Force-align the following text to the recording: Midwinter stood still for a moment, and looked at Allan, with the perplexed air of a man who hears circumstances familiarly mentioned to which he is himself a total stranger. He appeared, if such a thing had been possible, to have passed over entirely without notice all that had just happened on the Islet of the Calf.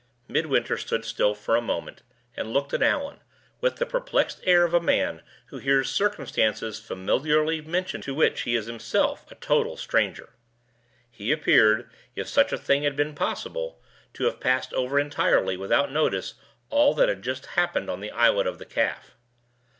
Midwinter 0.27 0.77
stood 0.77 1.05
still 1.05 1.35
for 1.35 1.55
a 1.55 1.61
moment, 1.61 2.01
and 2.35 2.51
looked 2.51 2.73
at 2.73 2.81
Allan, 2.81 3.19
with 3.59 3.75
the 3.75 3.85
perplexed 3.85 4.41
air 4.45 4.63
of 4.63 4.73
a 4.73 4.79
man 4.79 5.21
who 5.49 5.59
hears 5.59 5.91
circumstances 5.91 6.79
familiarly 6.79 7.61
mentioned 7.61 8.01
to 8.05 8.15
which 8.15 8.41
he 8.41 8.55
is 8.55 8.65
himself 8.65 9.29
a 9.29 9.35
total 9.35 9.77
stranger. 9.77 10.33
He 11.11 11.31
appeared, 11.31 11.87
if 12.15 12.27
such 12.27 12.51
a 12.51 12.57
thing 12.57 12.81
had 12.81 12.95
been 12.95 13.13
possible, 13.13 13.79
to 14.15 14.23
have 14.23 14.39
passed 14.39 14.73
over 14.73 14.99
entirely 14.99 15.55
without 15.55 15.91
notice 15.91 16.33
all 16.71 16.95
that 16.95 17.07
had 17.07 17.21
just 17.21 17.45
happened 17.45 17.87
on 17.87 17.99
the 17.99 18.09
Islet 18.09 18.47
of 18.47 18.57
the 18.57 18.65
Calf. 18.65 19.15